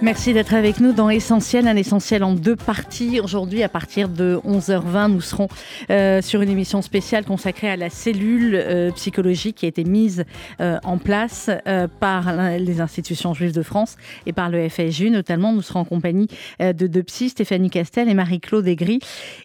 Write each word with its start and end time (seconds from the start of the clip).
Merci 0.00 0.32
d'être 0.32 0.54
avec 0.54 0.78
nous 0.78 0.92
dans 0.92 1.10
Essentiel, 1.10 1.66
un 1.66 1.74
essentiel 1.74 2.22
en 2.22 2.32
deux 2.32 2.54
parties. 2.54 3.18
Aujourd'hui, 3.18 3.64
à 3.64 3.68
partir 3.68 4.08
de 4.08 4.38
11h20, 4.46 5.10
nous 5.10 5.20
serons 5.20 5.48
euh, 5.90 6.22
sur 6.22 6.40
une 6.40 6.50
émission 6.50 6.82
spéciale 6.82 7.24
consacrée 7.24 7.68
à 7.68 7.76
la 7.76 7.90
cellule 7.90 8.54
euh, 8.54 8.92
psychologique 8.92 9.56
qui 9.56 9.64
a 9.64 9.68
été 9.68 9.82
mise 9.82 10.24
euh, 10.60 10.78
en 10.84 10.98
place 10.98 11.50
par 11.98 12.32
les 12.58 12.80
institutions 12.80 13.34
juives 13.34 13.52
de 13.52 13.62
France 13.62 13.96
et 14.24 14.32
par 14.32 14.50
le 14.50 14.68
FSJU. 14.68 15.10
Notamment, 15.10 15.52
nous 15.52 15.62
serons 15.62 15.80
en 15.80 15.84
compagnie 15.84 16.28
de 16.60 16.86
deux 16.86 17.02
psys, 17.02 17.30
Stéphanie 17.30 17.70
Castel 17.70 18.08
et 18.08 18.14
Marie-Claude 18.14 18.66
Aigri. 18.68 19.00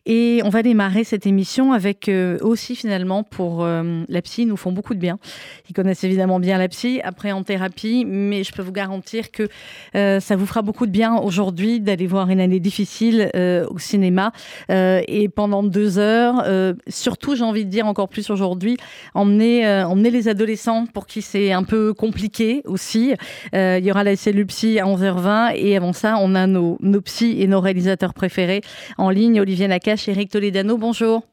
Et 0.06 0.42
on 0.44 0.50
va 0.50 0.62
démarrer 0.62 1.04
cette 1.04 1.26
émission 1.26 1.73
avec 1.73 2.09
aussi, 2.42 2.76
finalement, 2.76 3.23
pour 3.23 3.66
la 3.66 4.22
psy, 4.22 4.45
nous 4.45 4.58
font 4.58 4.72
beaucoup 4.72 4.94
de 4.94 5.00
bien. 5.00 5.17
Ils 5.70 5.73
connaissent 5.73 6.04
évidemment 6.04 6.40
bien 6.40 6.58
la 6.58 6.67
psy, 6.67 7.02
après 7.04 7.31
en 7.31 7.44
thérapie, 7.44 8.06
mais 8.06 8.44
je 8.44 8.52
peux 8.52 8.62
vous 8.62 8.72
garantir 8.72 9.31
que 9.31 9.48
ça 9.94 10.36
vous 10.36 10.43
vous 10.44 10.48
fera 10.48 10.62
beaucoup 10.62 10.86
de 10.86 10.92
bien 10.92 11.16
aujourd'hui 11.16 11.80
d'aller 11.80 12.06
voir 12.06 12.30
une 12.30 12.42
année 12.42 12.60
difficile 12.60 13.32
euh, 13.36 13.66
au 13.70 13.80
cinéma 13.80 14.32
euh, 14.70 15.02
et 15.08 15.30
pendant 15.30 15.64
deux 15.64 16.00
heures, 16.00 16.44
euh, 16.46 16.74
surtout 16.88 17.36
j'ai 17.36 17.44
envie 17.44 17.66
de 17.66 17.70
dire 17.70 17.88
encore 17.88 18.10
plus 18.10 18.30
aujourd'hui, 18.30 18.78
emmener, 19.14 19.66
emmener 19.86 20.12
les 20.12 20.28
adolescents 20.28 20.86
pour 20.86 21.08
qui 21.08 21.22
c'est 21.22 21.54
un 21.54 21.64
peu 21.64 21.94
compliqué 21.94 22.62
aussi. 22.66 23.14
il 23.54 23.86
y 23.86 23.92
aura 23.92 24.04
la 24.04 24.16
cellule 24.16 24.48
psy 24.48 24.80
à 24.80 24.86
11h20 24.86 25.54
et 25.56 25.78
avant 25.78 25.94
ça 25.94 26.18
on 26.20 26.36
a 26.36 26.46
nos, 26.46 26.78
nos 26.82 27.02
psys 27.02 27.42
et 27.42 27.48
nos 27.48 27.62
réalisateurs 27.62 28.14
préférés 28.14 28.62
en 28.98 29.10
ligne, 29.10 29.39
Olivier 29.39 29.67
Nakache 29.67 30.10
et 30.10 30.12
Eric 30.12 30.30
Toledano. 30.30 30.78
Bonjour. 30.78 31.23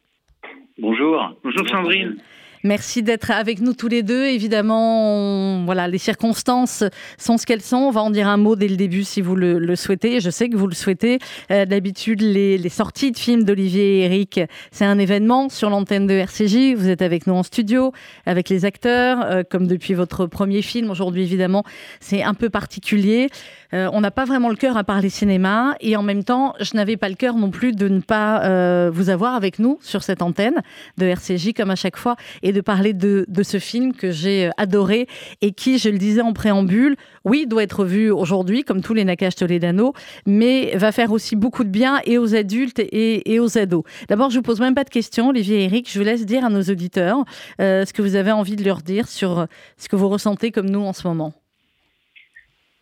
Bonjour. 0.79 1.34
Bonjour 1.43 1.69
Sandrine. 1.69 2.17
Merci 2.62 3.03
d'être 3.03 3.30
avec 3.30 3.62
nous 3.62 3.72
tous 3.72 3.89
les 3.89 4.03
deux. 4.03 4.27
Évidemment, 4.27 5.64
voilà, 5.64 5.89
les 5.89 5.97
circonstances 5.97 6.84
sont 7.16 7.39
ce 7.39 7.47
qu'elles 7.47 7.62
sont. 7.62 7.78
On 7.78 7.91
va 7.91 8.03
en 8.03 8.11
dire 8.11 8.28
un 8.28 8.36
mot 8.36 8.55
dès 8.55 8.69
le 8.69 8.77
début 8.77 9.03
si 9.03 9.22
vous 9.22 9.34
le, 9.34 9.77
souhaitez. 9.77 10.20
Je 10.20 10.28
sais 10.28 10.50
que 10.50 10.56
vous 10.56 10.66
le 10.66 10.75
souhaitez. 10.75 11.20
Euh, 11.50 11.64
d'habitude, 11.64 12.20
les, 12.20 12.69
sorties 12.69 13.12
de 13.12 13.19
films 13.19 13.44
d'Olivier 13.44 14.00
et 14.00 14.05
Eric, 14.05 14.41
c'est 14.72 14.84
un 14.84 14.98
événement 14.98 15.48
sur 15.48 15.70
l'antenne 15.70 16.06
de 16.06 16.12
RCJ. 16.12 16.75
Vous 16.77 16.91
êtes 16.91 17.00
avec 17.00 17.27
nous 17.27 17.33
en 17.33 17.42
studio, 17.42 17.92
avec 18.27 18.50
les 18.50 18.66
acteurs, 18.66 19.22
euh, 19.22 19.42
comme 19.42 19.66
depuis 19.66 19.94
votre 19.94 20.27
premier 20.27 20.61
film. 20.61 20.91
Aujourd'hui, 20.91 21.22
évidemment, 21.22 21.64
c'est 21.98 22.22
un 22.22 22.34
peu 22.34 22.50
particulier. 22.50 23.31
Euh, 23.72 23.88
on 23.94 24.03
n'a 24.03 24.11
pas 24.11 24.27
vraiment 24.27 24.50
le 24.50 24.56
cœur 24.56 24.77
à 24.77 24.84
parler 24.84 25.08
cinéma 25.08 25.77
et 25.81 25.97
en 25.97 26.03
même 26.03 26.25
temps, 26.25 26.55
je 26.61 26.75
n'avais 26.75 26.98
pas 26.98 27.08
le 27.08 27.14
cœur 27.14 27.36
non 27.36 27.50
plus 27.50 27.72
de 27.72 27.88
ne 27.88 28.00
pas 28.00 28.91
vous 28.91 29.08
avoir 29.08 29.34
avec 29.34 29.58
nous 29.58 29.78
sur 29.81 30.03
cette 30.03 30.22
antenne 30.22 30.56
de 30.98 31.06
RCJ 31.06 31.53
comme 31.56 31.70
à 31.70 31.77
chaque 31.77 31.97
fois 31.97 32.16
de 32.53 32.61
parler 32.61 32.93
de, 32.93 33.27
ce 33.43 33.59
film 33.59 33.95
que 33.95 34.11
j'ai 34.11 34.47
euh, 34.47 34.51
adoré 34.56 35.06
et 35.41 35.53
qui, 35.53 35.79
je 35.79 35.89
le 35.89 35.98
disais 35.98 36.20
en 36.20 36.33
préambule, 36.33 36.97
oui, 37.25 37.47
doit 37.47 37.62
être 37.62 37.84
vu 37.84 38.11
aujourd'hui 38.11 38.62
comme 38.62 38.83
tous 38.83 38.95
les 38.95 39.05
Nakash 39.05 39.37
Toledano, 39.37 39.93
mais 40.27 40.77
va 40.77 40.93
faire 40.93 41.12
aussi 41.12 41.37
beaucoup 41.37 41.65
de 41.65 41.71
bien 41.71 42.01
et 42.05 42.19
aux 42.19 42.34
adultes 42.34 42.81
et, 42.81 43.41
aux 43.41 43.59
ados. 43.59 43.84
D'abord, 44.09 44.31
je 44.31 44.37
vous 44.37 44.43
pose 44.43 44.61
même 44.61 44.75
pas 44.75 44.84
de 44.84 44.91
questions, 44.91 45.28
Olivier 45.28 45.61
et 45.61 45.65
Eric, 45.65 45.91
je 45.91 45.98
vous 45.98 46.05
laisse 46.05 46.27
dire 46.27 46.45
à 46.45 46.51
nos 46.51 46.62
auditeurs 46.62 47.25
ce 47.59 47.93
que 47.93 48.03
vous 48.03 48.17
avez 48.17 48.33
envie 48.33 48.56
de 48.56 48.65
leur 48.65 48.83
dire 48.83 49.09
sur 49.09 49.47
ce 49.77 49.89
que 49.89 49.97
vous 49.97 50.09
ressentez 50.09 50.51
comme 50.51 50.69
nous 50.69 50.81
en 50.81 50.93
ce 50.93 51.06
moment. 51.06 51.33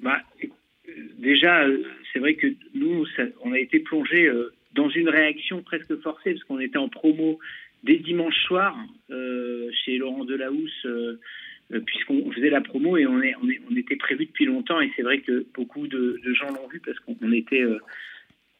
Bah, 0.00 0.20
déjà, 1.18 1.64
euh, 1.64 1.82
c'est 2.12 2.18
vrai 2.18 2.34
que 2.34 2.46
nous, 2.74 3.04
on 3.42 3.52
a 3.52 3.58
été 3.58 3.80
plongé 3.80 4.26
euh, 4.26 4.52
dans 4.74 4.88
une 4.88 5.08
réaction 5.08 5.62
presque 5.62 6.00
forcée, 6.00 6.32
parce 6.32 6.44
qu'on 6.44 6.60
était 6.60 6.78
en 6.78 6.88
promo 6.88 7.38
dès 7.84 7.96
dimanche 7.96 8.36
soir 8.44 8.76
euh, 9.10 9.70
chez 9.84 9.98
Laurent 9.98 10.24
Delahousse, 10.24 10.86
puisqu'on 11.84 12.32
faisait 12.32 12.50
la 12.50 12.62
promo 12.62 12.96
et 12.96 13.06
on, 13.06 13.20
était 13.76 13.96
prévu 13.96 14.26
depuis 14.26 14.46
longtemps. 14.46 14.80
Et 14.80 14.90
c'est 14.96 15.02
vrai 15.02 15.20
que 15.20 15.46
beaucoup 15.54 15.86
de, 15.86 16.20
gens 16.34 16.50
l'ont 16.50 16.68
vu 16.68 16.80
parce 16.80 16.98
qu'on 17.00 17.32
était 17.32 17.64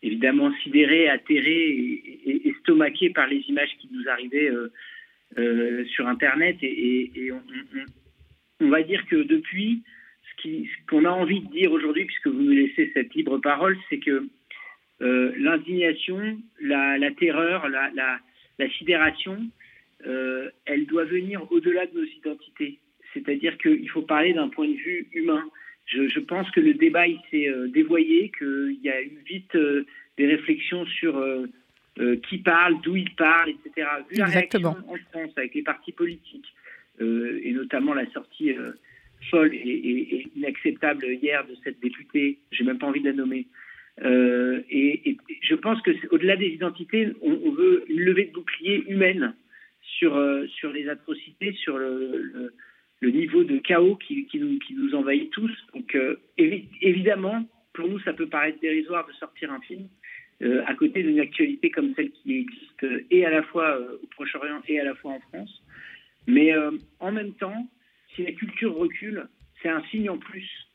évidemment 0.03 0.53
sidérés, 0.63 1.09
atterrés 1.09 1.71
et, 1.71 2.49
estomaqués 2.51 3.11
par 3.11 3.27
les 3.27 3.41
images 3.49 3.71
qui 3.79 3.89
nous 3.93 4.07
arrivaient 4.11 4.53
sur 5.87 6.07
Internet. 6.07 6.57
Et, 6.61 7.31
on, 8.61 8.69
va 8.69 8.83
dire 8.83 9.07
que 9.07 9.17
depuis, 9.17 9.83
ce 10.43 10.61
qu'on 10.87 11.07
a 11.07 11.11
envie 11.11 11.41
de 11.41 11.51
dire 11.51 11.73
aujourd'hui, 11.73 12.05
puisque 12.05 12.27
vous 12.27 12.43
nous 12.43 12.53
laissez 12.53 12.91
cette 12.93 13.15
libre 13.15 13.39
parole, 13.39 13.79
c'est 13.89 14.01
que 14.01 14.29
euh, 15.01 15.33
l'indignation, 15.39 16.39
la, 16.61 17.11
terreur, 17.13 17.69
la, 17.69 18.19
sidération, 18.71 19.39
euh, 20.07 20.51
elle 20.65 20.87
doit 20.87 21.05
venir 21.05 21.47
au-delà 21.51 21.87
de 21.87 22.01
nos 22.01 22.05
identités. 22.05 22.79
C'est-à-dire 23.15 23.57
qu'il 23.59 23.89
faut 23.91 24.03
parler 24.03 24.33
d'un 24.33 24.49
point 24.49 24.69
de 24.69 24.77
vue 24.77 25.07
humain. 25.13 25.45
Je, 25.87 26.21
pense 26.21 26.51
que 26.51 26.61
le 26.61 26.75
débat 26.75 27.07
il 27.07 27.19
s'est 27.31 27.49
euh, 27.49 27.69
dévoyé, 27.69 28.31
qu'il 28.37 28.79
y 28.83 28.91
a 28.91 29.03
eu 29.03 29.19
vite 29.27 29.57
des 30.17 30.27
réflexions 30.27 30.85
sur 30.87 31.25
qui 32.29 32.39
parle, 32.39 32.81
d'où 32.83 32.95
il 32.95 33.13
parle, 33.15 33.51
etc. 33.51 33.89
Vu 34.09 34.21
Exactement. 34.21 34.77
en 34.87 34.97
France 35.11 35.33
avec 35.37 35.55
les 35.55 35.63
partis 35.63 35.93
politiques 35.93 36.55
et 37.01 37.53
notamment 37.53 37.95
la 37.95 38.09
sortie 38.11 38.55
folle 39.31 39.55
et, 39.55 40.29
inacceptable 40.37 41.07
hier 41.07 41.45
de 41.47 41.55
cette 41.65 41.81
députée, 41.81 42.39
j'ai 42.53 42.65
même 42.65 42.79
pas 42.79 42.87
envie 42.87 43.01
de 43.01 43.09
la 43.09 43.17
nommer. 43.17 43.47
Euh, 44.05 44.63
et, 44.71 45.17
je 45.43 45.55
pense 45.55 45.81
que 45.83 45.91
au-delà 46.11 46.37
des 46.37 46.49
identités, 46.49 47.09
on, 47.23 47.51
veut 47.51 47.85
une 47.89 48.01
levée 48.01 48.27
de 48.27 48.33
bouclier 48.33 48.85
humaine 48.89 49.35
sur, 49.83 50.17
euh, 50.17 50.47
sur 50.47 50.73
les 50.73 50.89
atrocités, 50.89 51.53
sur 51.55 51.79
le, 51.79 52.53
niveau 53.03 53.45
de 53.45 53.59
chaos 53.59 53.97
qui, 53.97 54.27
qui, 54.27 54.39
nous, 54.39 54.59
qui, 54.59 54.75
nous, 54.75 54.95
envahit 54.95 55.31
tous. 55.31 55.51
Donc 55.75 55.95
euh, 55.95 56.17
évidemment, 56.37 57.49
pour 57.73 57.89
nous, 57.89 57.99
ça 58.01 58.13
peut 58.13 58.29
paraître 58.29 58.61
dérisoire 58.61 59.07
de 59.07 59.13
sortir 59.13 59.53
un 59.53 59.61
film 59.61 59.89
à 60.67 60.75
côté 60.75 61.03
d'une 61.03 61.19
actualité 61.19 61.69
comme 61.69 61.95
celle 61.97 62.13
qui 62.13 62.39
existe 62.39 62.87
et 63.11 63.27
à 63.27 63.31
la 63.31 63.43
fois 63.43 63.77
au 64.01 64.07
Proche-Orient 64.07 64.63
et 64.69 64.79
à 64.79 64.85
la 64.85 64.95
fois 64.95 65.11
en 65.11 65.21
France. 65.33 65.65
Mais 66.29 66.53
en 67.01 67.11
même 67.11 67.33
temps, 67.33 67.69
si 68.15 68.23
la 68.23 68.31
culture 68.31 68.73
recule, 68.77 69.27
c'est 69.61 69.69
un 69.69 69.83
signe 69.91 70.09
en 70.09 70.17
plus 70.17 70.68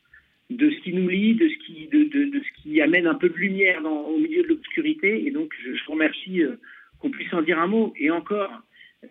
de 0.57 0.69
ce 0.69 0.79
qui 0.81 0.93
nous 0.93 1.07
lie, 1.07 1.35
de 1.35 1.47
ce 1.47 1.57
qui, 1.65 1.87
de, 1.87 2.39
ce 2.39 2.61
qui 2.61 2.81
amène 2.81 3.07
un 3.07 3.15
peu 3.15 3.29
de 3.29 3.35
lumière 3.35 3.81
dans, 3.81 4.01
au 4.01 4.17
milieu 4.17 4.43
de 4.43 4.47
l'obscurité. 4.47 5.25
Et 5.25 5.31
donc, 5.31 5.53
je, 5.63 5.71
vous 5.85 5.93
remercie 5.93 6.41
euh, 6.41 6.55
qu'on 6.99 7.09
puisse 7.09 7.33
en 7.33 7.41
dire 7.41 7.59
un 7.59 7.67
mot. 7.67 7.93
Et 7.97 8.11
encore, 8.11 8.51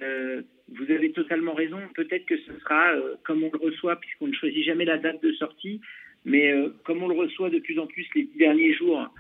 euh, 0.01 0.43
vous 0.69 0.91
avez 0.91 1.13
totalement 1.13 1.55
raison. 1.55 1.79
Peut-être 1.95 2.27
que 2.27 2.37
ce 2.39 2.53
sera 2.61 2.93
euh, 2.93 3.15
comme 3.25 3.43
on 3.43 3.51
le 3.53 3.59
reçoit, 3.59 3.97
puisqu'on 3.97 4.29
ne 4.29 4.35
choisit 4.35 4.65
jamais 4.65 4.85
la 4.85 4.99
date 4.99 5.23
de 5.23 5.33
sortie, 5.33 5.81
mais 6.25 6.55
comme 6.85 7.03
on 7.03 7.09
le 7.09 7.17
reçoit 7.17 7.51
de 7.51 7.59
plus 7.59 7.79
en 7.81 7.87
plus 7.87 8.07
les 8.15 8.29
derniers 8.39 8.73
jours 8.75 9.13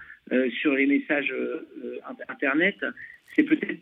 sur 0.60 0.72
les 0.76 0.86
messages 0.86 1.34
Internet, 2.28 2.76
c'est 3.34 3.42
peut-être 3.42 3.80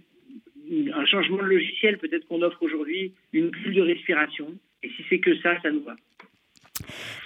un 0.95 1.05
changement 1.05 1.37
de 1.37 1.49
logiciel. 1.49 1.99
Peut-être 1.99 2.27
qu'on 2.29 2.41
offre 2.41 2.63
aujourd'hui 2.63 3.13
une 3.35 3.51
bulle 3.51 3.75
de 3.75 3.83
respiration 3.83 4.59
et 4.83 4.89
si 4.89 5.05
c'est 5.11 5.19
que 5.19 5.37
ça, 5.37 5.61
ça 5.61 5.71
nous 5.71 5.83
va. 5.83 5.97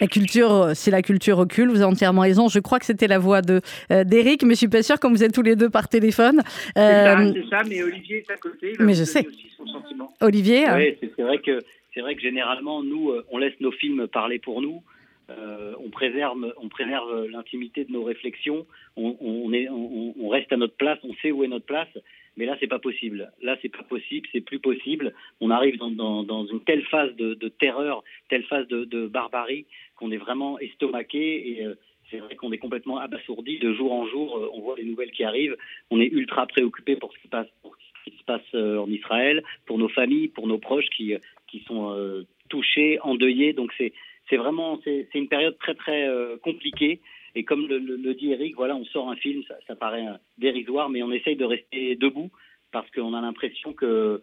La 0.00 0.06
culture, 0.06 0.53
euh, 0.53 0.75
si 0.75 0.91
la 0.91 1.03
culture 1.03 1.37
recule, 1.37 1.69
vous 1.69 1.77
avez 1.77 1.84
entièrement 1.84 2.22
raison. 2.22 2.49
Je 2.49 2.59
crois 2.59 2.78
que 2.78 2.87
c'était 2.87 3.06
la 3.06 3.19
voix 3.19 3.43
de 3.43 3.60
euh, 3.91 4.05
d'Éric, 4.05 4.43
mais 4.43 4.55
je 4.55 4.59
suis 4.59 4.69
pas 4.69 4.82
sûre 4.82 4.99
comme 4.99 5.12
vous 5.12 5.22
êtes 5.22 5.32
tous 5.32 5.43
les 5.43 5.56
deux 5.56 5.71
par 5.71 5.88
téléphone. 5.88 6.41
Euh, 6.77 7.32
c'est 7.34 7.49
ça, 7.49 7.62
mais 7.69 7.82
Olivier 7.82 8.19
est 8.19 8.31
à 8.31 8.37
côté. 8.37 8.75
mais 8.78 8.94
je 8.94 9.05
sais. 9.05 9.27
Aussi 9.27 9.50
son 9.56 9.66
sentiment. 9.66 10.12
Olivier. 10.21 10.65
Oui, 10.75 10.97
c'est 11.00 11.22
vrai 11.22 11.38
que 11.38 11.60
c'est 11.93 12.00
vrai 12.00 12.16
que 12.16 12.21
généralement 12.21 12.82
nous, 12.82 13.12
on 13.31 13.38
laisse 13.38 13.59
nos 13.60 13.71
films 13.71 14.09
parler 14.09 14.38
pour 14.38 14.60
nous. 14.60 14.82
on 15.28 15.91
préserve, 15.91 16.52
on 16.61 16.69
préserve 16.69 17.26
l'intimité 17.31 17.85
de 17.85 17.93
nos 17.93 18.02
réflexions. 18.02 18.67
On, 18.96 19.17
on, 19.20 19.52
est, 19.52 19.69
on, 19.69 20.14
on, 20.20 20.29
reste 20.29 20.52
à 20.52 20.56
notre 20.56 20.76
place. 20.76 20.99
On 21.05 21.14
sait 21.23 21.31
où 21.31 21.44
est 21.44 21.49
notre 21.49 21.67
place. 21.67 21.88
Mais 22.36 22.46
là, 22.46 22.56
c'est 22.60 22.66
pas 22.66 22.78
possible. 22.78 23.32
Là, 23.42 23.56
c'est 23.62 23.69
pas 23.69 23.82
possible, 23.82 24.28
c'est 24.32 24.40
plus 24.40 24.58
possible. 24.58 25.14
On 25.40 25.50
arrive 25.50 25.76
dans, 25.76 26.46
une 26.46 26.60
telle 26.64 26.82
phase 26.84 27.14
de, 27.16 27.48
terreur, 27.48 28.02
telle 28.28 28.44
phase 28.44 28.66
de, 28.69 29.06
barbarie 29.06 29.66
qu'on 29.96 30.10
est 30.10 30.16
vraiment 30.16 30.58
estomaqué 30.58 31.50
et 31.50 31.64
euh, 31.64 31.75
c'est 32.10 32.19
vrai 32.19 32.34
qu'on 32.34 32.52
est 32.52 32.58
complètement 32.58 32.98
abasourdi 32.98 33.58
de 33.58 33.72
jour 33.72 33.92
en 33.92 34.06
jour. 34.06 34.36
Euh, 34.36 34.50
on 34.52 34.60
voit 34.60 34.76
les 34.76 34.84
nouvelles 34.84 35.12
qui 35.12 35.25
arrivent. 35.25 35.56
On 35.90 36.00
est 36.00 36.06
ultra 36.06 36.46
préoccupé 36.46 36.96
pour 36.96 37.12
ce 37.12 37.19
qui 37.19 38.16
se 38.19 38.25
passe 38.25 38.42
euh, 38.54 38.78
en 38.78 38.90
Israël, 38.90 39.42
pour 39.66 39.78
nos 39.78 39.88
familles, 39.88 40.28
pour 40.28 40.46
nos 40.46 40.58
proches 40.58 40.88
qui 40.90 41.14
qui 41.46 41.60
sont 41.69 42.25
touchés, 42.48 42.98
endeuillés. 43.02 43.52
Donc 43.52 43.72
c'est 43.78 43.92
c'est 44.28 44.36
vraiment 44.36 44.81
c'est 44.82 45.06
une 45.14 45.28
période 45.28 45.56
très 45.58 45.75
très 45.75 46.08
compliquée. 46.42 47.00
Et 47.34 47.44
comme 47.44 47.66
le, 47.66 48.14
dit 48.14 48.31
Eric, 48.31 48.54
voilà, 48.54 48.76
on 48.76 48.84
sort 48.84 49.10
un 49.10 49.16
film, 49.16 49.42
ça, 49.66 49.75
paraît 49.75 50.06
dérisoire, 50.38 50.88
mais 50.88 51.02
on 51.02 51.12
essaye 51.12 51.36
de 51.36 51.44
rester 51.44 51.96
debout 51.96 52.31
parce 52.70 52.90
qu'on 52.90 53.14
a 53.14 53.20
l'impression 53.20 53.72
que 53.72 54.22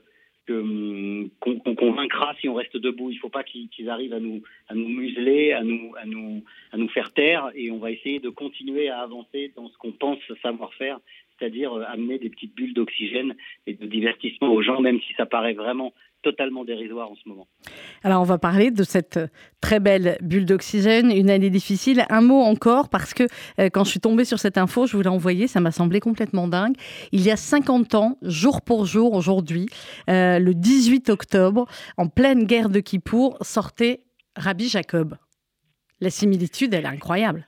hum, 0.50 1.30
qu'on 1.40 1.76
convaincra 1.76 2.36
si 2.40 2.50
on 2.50 2.54
reste 2.54 2.78
debout. 2.78 3.10
Il 3.10 3.16
ne 3.16 3.20
faut 3.20 3.30
pas 3.30 3.44
qu'ils 3.44 3.90
arrivent 3.90 4.14
à 4.14 4.20
nous, 4.20 4.42
à 4.68 4.76
nous 4.76 4.90
museler, 4.90 5.54
à 5.54 5.64
nous, 5.64 5.94
à, 5.98 6.06
nous, 6.06 6.44
à 6.72 6.78
nous 6.78 6.90
faire 6.90 7.14
taire, 7.14 7.52
et 7.56 7.72
on 7.72 7.78
va 7.78 7.92
essayer 7.92 8.20
de 8.20 8.30
continuer 8.30 8.90
à 8.90 9.00
avancer 9.00 9.52
dans 9.56 9.70
ce 9.70 9.78
qu'on 9.78 9.92
pense 9.92 10.20
savoir 10.42 10.74
faire, 10.74 11.00
c'est-à-dire 11.38 11.74
euh, 11.74 11.84
amener 11.88 12.20
des 12.20 12.30
petites 12.30 12.56
bulles 12.56 12.74
d'oxygène 12.74 13.36
et 13.66 13.74
de 13.74 13.86
divertissement 13.86 14.54
aux 14.54 14.62
gens, 14.62 14.80
même 14.80 15.02
si 15.02 15.14
ça 15.14 15.26
paraît 15.26 15.54
vraiment 15.54 15.94
totalement 16.22 16.64
dérisoire 16.64 17.10
en 17.12 17.16
ce 17.16 17.28
moment. 17.28 17.48
Alors 18.04 18.22
on 18.22 18.26
va 18.26 18.38
parler 18.38 18.72
de 18.72 18.84
cette 18.84 19.20
très 19.62 19.80
belle 19.80 20.18
bulle 20.22 20.46
d'oxygène, 20.46 21.12
une 21.12 21.30
année 21.30 21.50
difficile. 21.50 22.06
Un 22.10 22.22
mot 22.22 22.42
encore, 22.42 22.90
parce 22.90 23.14
que 23.14 23.24
euh, 23.60 23.70
quand 23.70 23.84
je 23.84 23.92
suis 23.92 24.00
tombée 24.00 24.26
sur 24.26 24.40
cette 24.40 24.58
info, 24.58 24.88
je 24.88 24.96
vous 24.96 25.04
l'ai 25.04 25.10
envoyée, 25.10 25.48
ça 25.48 25.60
m'a 25.60 25.72
semblé 25.72 26.00
complètement 26.00 26.48
dingue. 26.48 26.76
Il 27.12 27.22
y 27.22 27.32
a 27.32 27.36
50 27.36 27.96
ans, 27.96 28.18
jour 28.22 28.62
pour 28.62 28.86
jour, 28.86 29.14
aujourd'hui, 29.14 29.68
euh, 30.10 30.40
le 30.40 30.54
18 30.54 31.10
octobre, 31.10 31.68
en 31.98 32.08
pleine 32.08 32.46
guerre 32.46 32.70
de 32.70 32.80
Kippour, 32.80 33.38
sortait 33.42 34.02
Rabbi 34.36 34.68
Jacob. 34.68 35.18
La 36.00 36.10
similitude, 36.10 36.74
elle 36.74 36.86
est 36.86 36.88
incroyable. 36.88 37.48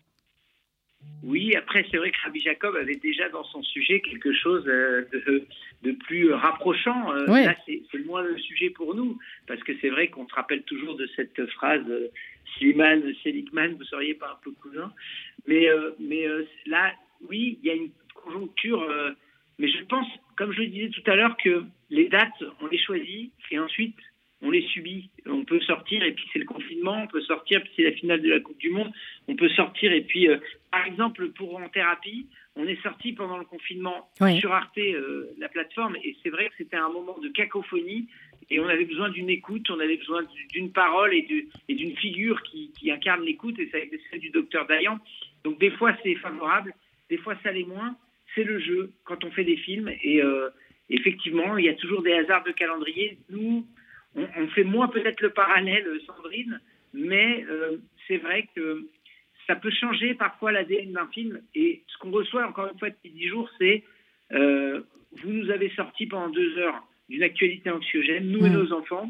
Oui, 1.23 1.55
après, 1.55 1.85
c'est 1.89 1.97
vrai 1.97 2.11
que 2.11 2.17
Rabbi 2.23 2.41
Jacob 2.41 2.75
avait 2.75 2.95
déjà 2.95 3.29
dans 3.29 3.43
son 3.45 3.63
sujet 3.63 4.01
quelque 4.01 4.33
chose 4.33 4.63
euh, 4.67 5.07
de, 5.81 5.91
plus 5.91 6.33
rapprochant. 6.33 7.13
Euh, 7.13 7.25
là, 7.27 7.55
c'est 7.65 7.81
le 8.21 8.37
sujet 8.37 8.69
pour 8.69 8.95
nous, 8.95 9.17
parce 9.47 9.61
que 9.63 9.73
c'est 9.81 9.89
vrai 9.89 10.09
qu'on 10.09 10.27
se 10.27 10.33
rappelle 10.33 10.63
toujours 10.63 10.95
de 10.95 11.07
cette 11.15 11.45
phrase 11.51 11.83
euh, 11.89 12.09
Seligman, 12.59 13.75
vous 13.75 13.83
seriez 13.85 14.13
pas 14.13 14.31
un 14.31 14.43
peu 14.43 14.51
cousin. 14.51 14.91
Mais, 15.47 15.67
mais 15.99 16.25
là, 16.67 16.93
oui, 17.27 17.57
il 17.61 17.67
y 17.67 17.71
a 17.71 17.73
une 17.73 17.89
conjoncture. 18.13 18.87
mais 19.57 19.67
je 19.67 19.83
pense, 19.85 20.07
comme 20.37 20.53
je 20.53 20.59
le 20.59 20.67
disais 20.67 20.89
tout 20.89 21.09
à 21.09 21.15
l'heure, 21.15 21.35
que 21.37 21.63
les 21.89 22.09
dates, 22.09 22.43
on 22.61 22.67
les 22.67 22.77
choisit 22.77 23.31
et 23.51 23.59
ensuite 23.59 23.97
on 24.43 24.51
les 24.51 24.61
subit. 24.67 25.09
On 25.25 25.45
peut 25.45 25.61
sortir 25.61 26.03
et 26.03 26.11
puis 26.11 26.25
c'est 26.31 26.39
le 26.39 26.45
confinement, 26.45 27.03
on 27.03 27.07
peut 27.07 27.21
sortir 27.21 27.61
puis 27.61 27.71
c'est 27.75 27.83
la 27.83 27.93
finale 27.93 28.21
de 28.21 28.29
la 28.29 28.39
Coupe 28.41 28.59
du 28.59 28.69
Monde, 28.69 28.91
on 29.27 29.35
peut 29.35 29.49
sortir 29.49 29.91
et 29.91 30.01
puis, 30.01 30.29
euh, 30.29 30.37
par 30.71 30.85
exemple, 30.85 31.29
pour 31.29 31.55
en 31.55 31.69
thérapie, 31.69 32.27
on 32.55 32.67
est 32.67 32.81
sorti 32.83 33.13
pendant 33.13 33.37
le 33.37 33.45
confinement 33.45 34.09
sur 34.39 34.53
Arte, 34.53 34.77
euh, 34.77 35.33
la 35.39 35.49
plateforme, 35.49 35.95
et 36.03 36.15
c'est 36.21 36.29
vrai 36.29 36.49
que 36.49 36.53
c'était 36.57 36.77
un 36.77 36.89
moment 36.89 37.17
de 37.17 37.29
cacophonie 37.29 38.07
et 38.51 38.59
on 38.59 38.67
avait 38.67 38.85
besoin 38.85 39.09
d'une 39.09 39.29
écoute, 39.29 39.69
on 39.69 39.79
avait 39.79 39.97
besoin 39.97 40.21
d'une 40.51 40.71
parole 40.71 41.13
et 41.13 41.25
d'une 41.69 41.95
figure 41.97 42.41
qui, 42.43 42.71
incarne 42.91 43.23
l'écoute 43.23 43.57
et 43.57 43.69
ça 43.69 43.77
a 43.77 43.79
été 43.79 43.99
celle 44.11 44.19
du 44.19 44.29
docteur 44.29 44.67
Dayan. 44.67 44.99
Donc 45.43 45.57
des 45.59 45.71
fois 45.71 45.95
c'est 46.03 46.15
favorable, 46.15 46.73
des 47.09 47.17
fois 47.17 47.35
ça 47.43 47.51
l'est 47.51 47.63
moins. 47.63 47.95
C'est 48.35 48.43
le 48.43 48.59
jeu 48.59 48.91
quand 49.05 49.23
on 49.23 49.31
fait 49.31 49.43
des 49.43 49.57
films 49.57 49.89
et 50.03 50.21
euh, 50.21 50.49
effectivement 50.89 51.57
il 51.57 51.65
y 51.65 51.69
a 51.69 51.73
toujours 51.75 52.03
des 52.03 52.13
hasards 52.13 52.43
de 52.43 52.51
calendrier. 52.51 53.17
Nous, 53.29 53.65
on, 54.15 54.47
fait 54.49 54.63
moins 54.63 54.87
peut-être 54.87 55.21
le 55.21 55.31
parallèle, 55.31 55.87
Sandrine, 56.05 56.59
mais 56.93 57.45
euh, 57.49 57.77
c'est 58.07 58.17
vrai 58.17 58.47
que 58.55 58.87
ça 59.47 59.55
peut 59.55 59.71
changer 59.71 60.13
parfois 60.13 60.51
l'ADN 60.51 60.93
d'un 60.93 61.07
film. 61.07 61.41
Et 61.55 61.83
ce 61.87 61.97
qu'on 61.97 62.11
reçoit 62.11 62.47
encore 62.47 62.69
une 62.71 62.79
fois 62.79 62.89
depuis 62.89 63.09
dix 63.09 63.27
jours, 63.27 63.49
c'est 63.59 63.83
euh, 64.31 64.81
vous 65.23 65.31
nous 65.31 65.49
avez 65.49 65.69
sorti 65.71 66.05
pendant 66.05 66.29
deux 66.29 66.57
heures 66.57 66.81
d'une 67.09 67.23
actualité 67.23 67.69
anxiogène, 67.69 68.29
nous 68.29 68.45
et 68.45 68.49
mm. 68.49 68.53
nos 68.53 68.73
enfants. 68.73 69.09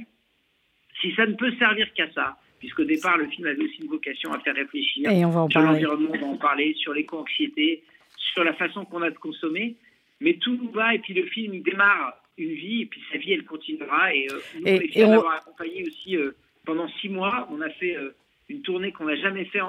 Si 1.01 1.13
ça 1.15 1.25
ne 1.25 1.35
peut 1.35 1.51
servir 1.57 1.91
qu'à 1.94 2.11
ça, 2.11 2.38
puisqu'au 2.59 2.85
départ 2.85 3.17
le 3.17 3.27
film 3.27 3.47
avait 3.47 3.63
aussi 3.63 3.81
une 3.81 3.89
vocation 3.89 4.31
à 4.31 4.39
faire 4.39 4.55
réfléchir 4.55 5.09
sur 5.50 5.61
l'environnement, 5.61 6.09
on 6.13 6.17
va 6.17 6.27
en 6.27 6.38
parler, 6.38 6.73
sur 6.75 6.94
l'éco-anxiété, 6.94 7.83
sur 8.17 8.44
la 8.44 8.53
façon 8.53 8.85
qu'on 8.85 9.01
a 9.01 9.09
de 9.09 9.17
consommer, 9.17 9.75
mais 10.21 10.35
tout 10.35 10.55
nous 10.55 10.71
va 10.71 10.95
et 10.95 11.00
puis 11.00 11.13
le 11.13 11.25
film 11.25 11.53
il 11.55 11.63
démarre 11.63 12.23
une 12.38 12.53
vie 12.53 12.81
et 12.81 12.85
puis 12.85 13.01
sa 13.12 13.18
vie 13.18 13.33
elle 13.33 13.45
continuera 13.45 14.13
et, 14.13 14.27
euh, 14.31 14.39
nous, 14.56 14.62
on 14.63 14.75
est 14.75 14.88
fiers 14.88 15.07
d'avoir 15.07 15.35
accompagné 15.35 15.83
aussi 15.83 16.18
euh, 16.18 16.31
pendant 16.65 16.88
six 17.00 17.09
mois 17.09 17.47
on 17.51 17.62
a 17.62 17.69
fait 17.69 17.95
euh, 17.95 18.15
une 18.50 18.62
tournée 18.62 18.91
qu'on 18.91 19.06
n'a 19.06 19.15
jamais 19.15 19.45
fait 19.45 19.62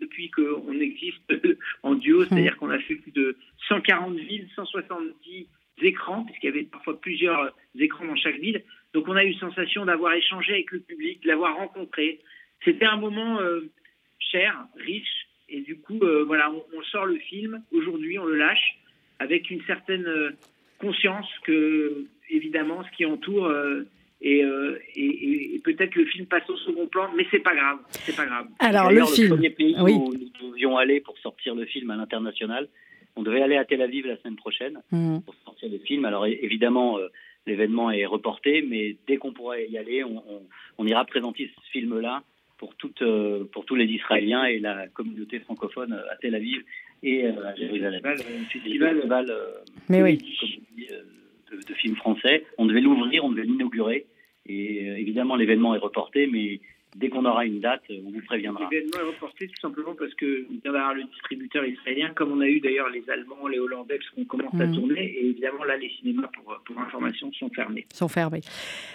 depuis 0.00 0.30
qu'on 0.30 0.80
existe 0.80 1.22
en 1.82 1.94
duo 1.94 2.22
mmh. 2.22 2.26
c'est-à-dire 2.28 2.56
qu'on 2.56 2.70
a 2.70 2.78
fait 2.78 2.96
plus 2.96 3.12
de 3.12 3.36
140 3.68 4.16
villes 4.16 4.48
170 4.54 5.46
écrans 5.82 6.24
puisqu'il 6.24 6.46
y 6.46 6.48
avait 6.48 6.62
parfois 6.62 7.00
plusieurs 7.00 7.54
écrans 7.78 8.06
dans 8.06 8.16
chaque 8.16 8.38
ville 8.38 8.62
donc 8.94 9.08
on 9.08 9.16
a 9.16 9.24
eu 9.24 9.34
sensation 9.34 9.84
d'avoir 9.84 10.14
échangé 10.14 10.52
avec 10.52 10.70
le 10.70 10.80
public 10.80 11.22
de 11.22 11.28
l'avoir 11.28 11.56
rencontré 11.56 12.20
c'était 12.64 12.86
un 12.86 12.96
moment 12.96 13.40
cher 14.18 14.66
riche 14.76 15.26
et 15.48 15.60
du 15.60 15.76
coup 15.76 16.00
voilà 16.26 16.50
on, 16.50 16.64
on 16.76 16.82
sort 16.84 17.06
le 17.06 17.18
film 17.18 17.62
aujourd'hui 17.72 18.18
on 18.18 18.24
le 18.24 18.36
lâche 18.36 18.78
avec 19.18 19.50
une 19.50 19.62
certaine 19.64 20.06
conscience 20.78 21.26
que, 21.44 22.06
évidemment, 22.30 22.82
ce 22.84 22.96
qui 22.96 23.06
entoure 23.06 23.46
euh, 23.46 23.84
euh, 24.24 24.78
et, 24.96 25.60
peut-être 25.64 25.94
le 25.94 26.06
film 26.06 26.26
passe 26.26 26.48
au 26.48 26.56
second 26.56 26.86
plan, 26.86 27.10
mais 27.16 27.26
c'est 27.30 27.40
pas 27.40 27.54
grave, 27.54 27.78
c'est 27.90 28.16
pas 28.16 28.26
grave. 28.26 28.46
Alors 28.58 28.90
le, 28.90 29.04
film, 29.04 29.30
premier 29.30 29.50
pays 29.50 29.76
où 29.78 30.14
nous 30.14 30.50
devions 30.50 30.76
aller 30.76 31.00
pour 31.00 31.18
sortir 31.18 31.54
le 31.54 31.66
film 31.66 31.90
à 31.90 31.96
l'international, 31.96 32.68
on 33.16 33.22
devait 33.22 33.42
aller 33.42 33.56
à 33.56 33.64
Tel 33.64 33.82
Aviv 33.82 34.06
la 34.06 34.16
semaine 34.18 34.36
prochaine 34.36 34.80
mmh. 34.90 35.20
pour 35.20 35.34
sortir 35.44 35.68
le 35.70 35.78
film. 35.78 36.04
Alors 36.04 36.26
évidemment, 36.26 36.98
euh, 36.98 37.08
l'événement 37.46 37.90
est 37.90 38.06
reporté, 38.06 38.62
mais 38.62 38.96
dès 39.06 39.18
qu'on 39.18 39.32
pourra 39.32 39.60
y 39.60 39.76
aller, 39.76 40.04
on, 40.04 40.86
ira 40.86 41.04
présenter 41.04 41.50
ce 41.54 41.70
film-là 41.70 42.22
pour, 42.58 42.74
pour 43.52 43.64
tous 43.66 43.74
les 43.74 43.86
Israéliens 43.86 44.44
et 44.44 44.58
la 44.58 44.88
communauté 44.88 45.38
francophone 45.40 45.92
à 45.92 46.16
Tel 46.16 46.34
Aviv 46.34 46.62
et 47.04 47.26
euh, 47.26 47.46
à 47.46 47.54
Jérusalem. 47.54 48.00
Festival, 48.50 48.96
festival 48.96 49.30
euh, 49.30 49.58
Mais 49.88 50.02
oui. 50.02 50.18
Euh, 50.90 51.02
de, 51.52 51.56
de, 51.56 51.74
films 51.74 51.96
français. 51.96 52.44
On 52.58 52.66
devait 52.66 52.80
l'ouvrir, 52.80 53.24
on 53.24 53.30
devait 53.30 53.44
l'inaugurer. 53.44 54.06
Et 54.46 54.86
évidemment, 55.00 55.36
l'événement 55.36 55.74
est 55.74 55.78
reporté, 55.78 56.26
mais 56.26 56.60
dès 56.94 57.08
qu'on 57.08 57.24
aura 57.24 57.44
une 57.44 57.60
date, 57.60 57.82
on 57.90 58.10
vous 58.10 58.22
préviendra. 58.26 58.68
L'événement 58.70 58.98
est 58.98 59.14
reporté 59.14 59.48
tout 59.48 59.60
simplement 59.60 59.94
parce 59.98 60.14
que 60.14 60.46
vient 60.48 60.72
d'avoir 60.72 60.94
le 60.94 61.04
distributeur 61.04 61.64
israélien, 61.64 62.10
comme 62.14 62.32
on 62.32 62.40
a 62.40 62.46
eu 62.46 62.60
d'ailleurs 62.60 62.88
les 62.90 63.08
Allemands, 63.10 63.48
les 63.48 63.58
Hollandais, 63.58 63.98
parce 63.98 64.10
qu'on 64.10 64.24
commence 64.24 64.60
à 64.60 64.66
mhm. 64.66 64.74
tourner. 64.74 65.02
Et 65.02 65.26
évidemment, 65.30 65.64
là, 65.64 65.76
les 65.76 65.90
cinémas, 66.00 66.28
pour, 66.28 66.56
pour 66.64 66.80
information, 66.80 67.32
sont 67.32 67.50
fermés. 67.50 67.86
Sont 67.92 68.08
fermés. 68.08 68.42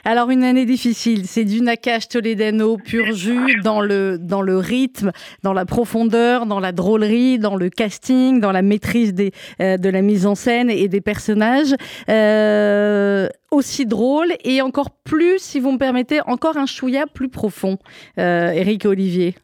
Alors, 0.06 0.30
une 0.30 0.44
année 0.44 0.66
difficile. 0.66 1.26
C'est 1.26 1.46
du 1.46 1.62
Nakash 1.62 2.08
Toledano 2.08 2.78
pur 2.78 3.12
jus 3.14 3.60
dans 3.62 3.82
le, 3.82 4.18
dans 4.18 4.42
le 4.42 4.58
rythme, 4.58 5.12
dans 5.44 5.54
la 5.54 5.66
profondeur, 5.66 6.46
dans 6.46 6.60
la 6.60 6.72
drôlerie, 6.72 7.40
dans 7.40 7.56
le 7.56 7.70
casting, 7.70 8.40
dans 8.40 8.52
la 8.52 8.62
maîtrise 8.62 9.14
des, 9.14 9.32
euh, 9.62 9.78
de 9.78 9.90
la 9.90 10.02
mise 10.02 10.26
en 10.26 10.36
scène 10.36 10.70
et 10.70 10.88
des 10.88 11.02
personnages. 11.02 11.74
Euh, 12.10 13.28
aussi 13.52 13.86
drôle 13.86 14.34
et 14.44 14.62
encore 14.62 14.90
plus, 15.04 15.40
si 15.40 15.60
vous 15.60 15.72
me 15.72 15.78
permettez, 15.78 16.20
encore 16.26 16.58
un 16.58 16.66
chouïa 16.66 17.06
plus 17.08 17.30
profond, 17.30 17.78
euh, 18.18 18.52
Eric 18.52 18.86
Olivier. 18.86 19.36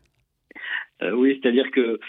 Euh, 1.02 1.12
oui, 1.12 1.40
c'est-à-dire 1.42 1.72
que 1.72 2.00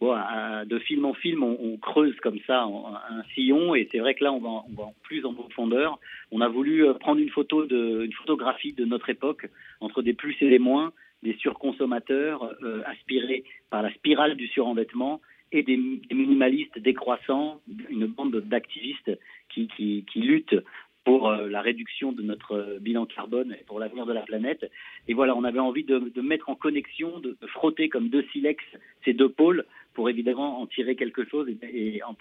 de 0.00 0.78
film 0.78 1.04
en 1.04 1.12
film, 1.12 1.42
on, 1.42 1.76
creuse 1.76 2.16
comme 2.20 2.38
ça 2.46 2.62
un, 2.62 3.22
sillon 3.34 3.74
et 3.74 3.86
c'est 3.92 3.98
vrai 3.98 4.14
que 4.14 4.24
là, 4.24 4.32
on 4.32 4.40
va, 4.40 4.64
va 4.74 4.90
plus 5.02 5.26
en 5.26 5.34
profondeur. 5.34 5.98
On 6.30 6.40
a 6.40 6.48
voulu 6.48 6.86
euh, 6.86 6.94
prendre 6.94 7.20
une 7.20 7.28
photo 7.28 7.66
de, 7.66 8.04
une 8.04 8.12
photographie 8.14 8.72
de 8.72 8.86
notre 8.86 9.10
époque 9.10 9.46
entre 9.80 10.00
des 10.00 10.14
plus 10.14 10.36
et 10.40 10.48
des 10.48 10.58
moins, 10.58 10.92
des 11.22 11.34
surconsommateurs 11.34 12.50
aspirés 12.86 13.44
par 13.68 13.82
la 13.82 13.92
spirale 13.92 14.36
du 14.36 14.46
surendettement 14.46 15.20
et 15.52 15.62
des, 15.62 15.76
minimalistes 15.76 16.78
décroissants, 16.78 17.60
une 17.88 18.06
bande 18.06 18.36
d'activistes 18.36 19.10
qui, 19.48 19.68
qui, 19.76 20.04
qui, 20.10 20.20
luttent 20.20 20.56
pour 21.04 21.28
euh, 21.28 21.48
la 21.48 21.60
réduction 21.60 22.12
de 22.12 22.22
notre 22.22 22.52
euh, 22.52 22.78
bilan 22.78 23.06
carbone 23.06 23.56
et 23.58 23.64
pour 23.64 23.80
l'avenir 23.80 24.06
de 24.06 24.12
la 24.12 24.22
planète. 24.22 24.70
Et 25.08 25.14
voilà, 25.14 25.34
on 25.36 25.44
avait 25.44 25.58
envie 25.58 25.84
de, 25.84 26.20
mettre 26.20 26.50
en 26.50 26.54
connexion, 26.54 27.18
de, 27.20 27.36
frotter 27.48 27.88
comme 27.88 28.08
deux 28.08 28.24
silex 28.32 28.62
ces 29.04 29.12
deux 29.12 29.28
pôles 29.28 29.64
pour 29.94 30.08
évidemment 30.08 30.60
en 30.60 30.66
tirer 30.66 30.94
quelque 30.96 31.24
chose 31.24 31.48
et, 31.48 32.00
en, 32.04 32.14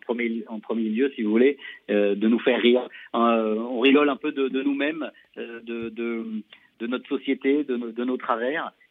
premier, 0.00 0.28
lieu, 0.88 1.12
si 1.14 1.22
vous 1.22 1.30
voulez, 1.30 1.56
euh, 1.90 2.14
de 2.14 2.28
nous 2.28 2.38
faire 2.40 2.60
rire. 2.60 2.88
on 3.14 3.80
rigole 3.80 4.08
un 4.08 4.16
peu 4.16 4.32
de, 4.32 4.62
nous-mêmes, 4.62 5.10
de, 5.36 6.86
notre 6.86 7.08
société, 7.08 7.64
de, 7.64 8.04
nos 8.04 8.16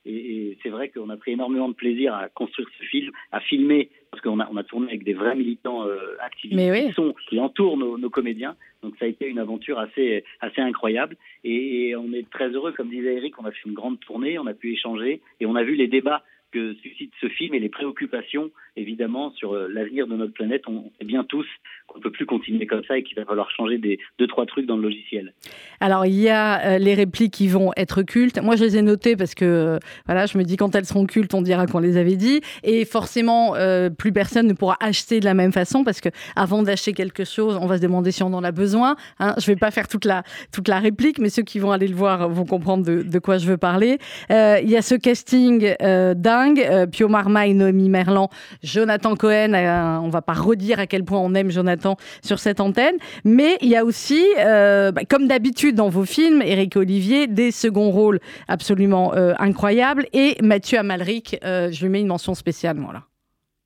Et, 0.06 0.58
c'est 0.64 0.70
vrai 0.70 0.90
qu'on 0.90 1.10
a 1.10 1.18
pris 1.18 1.32
énormément 1.32 1.68
de 1.68 1.74
plaisir 1.74 2.14
à 2.14 2.30
construire 2.30 2.68
ce 2.80 2.86
film, 2.86 3.12
à 3.32 3.40
filmer, 3.40 3.90
parce 4.12 4.22
qu'on 4.22 4.40
a, 4.40 4.48
on 4.52 4.58
a 4.58 4.64
tourné 4.64 4.88
avec 4.88 5.04
des 5.04 5.14
vrais 5.14 5.36
militants 5.36 5.86
euh, 5.86 6.16
activistes 6.20 6.88
qui, 6.88 6.94
sont, 6.94 7.14
qui 7.30 7.40
entourent 7.40 7.78
nos, 7.78 7.98
nos, 7.98 8.10
comédiens. 8.10 8.56
Donc 8.82 8.96
ça 9.00 9.06
a 9.06 9.08
été 9.08 9.28
une 9.28 9.40
aventure 9.40 9.80
assez, 9.80 10.24
assez 10.42 10.62
incroyable. 10.62 11.18
Et, 11.44 11.96
on 11.96 12.14
est 12.14 12.30
très 12.30 12.50
heureux, 12.50 12.72
comme 12.72 12.90
disait 12.90 13.16
Eric, 13.16 13.40
on 13.40 13.46
a 13.46 13.52
fait 13.52 13.68
une 13.68 13.74
grande 13.74 14.00
tournée, 14.00 14.40
on 14.40 14.48
a 14.48 14.54
pu 14.54 14.74
échanger 14.74 15.22
et 15.40 15.46
on 15.46 15.56
a 15.56 15.64
vu 15.64 15.76
les 15.76 15.88
débats 15.88 16.24
que 16.52 16.74
suscite 16.76 17.12
ce 17.20 17.28
film 17.28 17.54
et 17.54 17.60
les 17.60 17.70
préoccupations, 17.70 18.52
évidemment, 18.78 19.32
sur 19.32 19.54
euh, 19.54 19.68
l'avenir 19.72 20.08
de 20.08 20.16
notre 20.16 20.34
planète. 20.34 20.64
On 20.68 20.92
sait 21.00 21.06
bien 21.06 21.24
tous 21.24 21.46
qu'on 21.88 22.00
ne 22.00 22.04
peut 22.04 22.12
plus 22.12 22.26
continuer 22.26 22.66
comme 22.66 22.84
ça 22.88 22.98
et 22.98 23.04
qu'il 23.04 23.16
va 23.16 23.26
falloir 23.26 23.50
changer 23.52 23.78
deux, 23.78 24.28
trois 24.28 24.46
trucs 24.46 24.66
dans 24.66 24.76
le 24.76 24.84
logiciel. 24.84 25.34
Alors, 25.80 26.06
il 26.06 26.16
y 26.16 26.30
a 26.30 26.76
euh, 26.76 26.78
les 26.78 26.94
répliques 26.94 27.34
qui 27.34 27.48
vont 27.48 27.72
être 27.78 28.04
cultes. 28.04 28.42
Moi, 28.42 28.56
je 28.56 28.64
les 28.64 28.78
ai 28.78 28.82
notées 28.82 29.16
parce 29.16 29.36
que, 29.36 29.46
euh, 29.46 29.80
voilà, 30.06 30.26
je 30.26 30.38
me 30.38 30.44
dis 30.44 30.58
quand 30.58 30.76
elles 30.76 30.86
seront 30.86 31.06
cultes, 31.06 31.34
on 31.34 31.42
dira 31.42 31.66
qu'on 31.68 31.80
les 31.80 31.98
avait 31.98 32.16
dit. 32.16 32.42
Et 32.64 32.86
forcément, 32.86 33.54
plus 33.98 34.12
personne 34.12 34.48
ne 34.48 34.54
pourra 34.54 34.78
acheter 34.80 35.20
de 35.20 35.26
la 35.26 35.34
même 35.34 35.52
façon 35.52 35.84
parce 35.84 36.02
que 36.02 36.10
avant 36.36 36.64
d'acheter 36.64 36.94
quelque 36.94 37.24
chose, 37.24 37.58
on 37.62 37.68
va 37.68 37.78
se 37.78 37.82
demander 37.82 38.12
si 38.12 38.24
on 38.24 38.34
en 38.34 38.44
a 38.44 38.52
besoin. 38.52 38.96
Hein. 39.20 39.34
Je 39.38 39.50
ne 39.50 39.56
vais 39.56 39.60
pas 39.60 39.72
faire 39.72 39.88
toute 39.88 40.06
la, 40.06 40.24
toute 40.52 40.68
la 40.68 40.80
réplique, 40.80 41.20
mais 41.20 41.30
ceux 41.30 41.44
qui 41.44 41.60
vont 41.60 41.72
aller 41.72 41.88
le 41.88 41.96
voir 41.96 42.30
vont 42.30 42.46
comprendre 42.46 42.86
de, 42.86 43.20
quoi 43.20 43.38
je 43.38 43.48
veux 43.48 43.58
parler. 43.58 43.98
Il 44.30 44.70
y 44.70 44.76
a 44.76 44.82
ce 44.82 44.96
casting 44.96 45.76
dingue 46.16 46.66
euh, 46.76 46.86
Pio 46.86 47.08
Marmaille, 47.08 47.54
Noémie 47.54 47.90
Merlan, 47.90 48.30
Jonathan 48.66 49.16
Cohen. 49.16 49.54
Euh, 49.54 50.00
on 50.00 50.10
va 50.10 50.22
pas 50.22 50.34
redire 50.34 50.80
à 50.80 50.88
quel 50.88 51.06
point 51.06 51.20
on 51.20 51.34
aime 51.34 51.52
Jonathan 51.52 51.96
sur 52.22 52.40
cette 52.40 52.60
antenne. 52.60 52.96
Mais 53.24 53.58
il 53.62 53.70
y 53.70 53.76
a 53.76 53.86
aussi, 53.86 54.26
euh, 54.40 54.92
bah, 54.92 55.06
comme 55.10 55.28
d'habitude 55.28 55.76
dans 55.76 55.90
vos 55.90 56.06
films, 56.06 56.42
Eric 56.42 56.76
Olivier, 56.76 57.28
des 57.28 57.52
seconds 57.52 57.92
rôles 57.92 58.20
absolument 58.48 59.14
incroyables. 59.14 60.08
Et 60.14 60.36
Mathieu 60.42 60.80
Amalric, 60.80 61.38
je 61.44 61.82
lui 61.84 61.90
mets 61.90 62.02
une 62.02 62.08
mention 62.08 62.34
spéciale, 62.34 62.78
moi, 62.78 62.94
là. 62.94 63.04